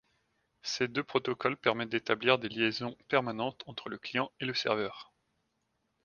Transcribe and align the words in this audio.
Ces 0.63 0.87
deux 0.87 1.03
protocoles 1.03 1.57
permettent 1.57 1.89
d'établir 1.91 2.39
des 2.39 2.49
liaisons 2.49 2.97
permanentes 3.07 3.61
entre 3.67 3.87
le 3.87 3.99
client 3.99 4.31
et 4.39 4.45
le 4.45 4.53
serveur. 4.55 5.13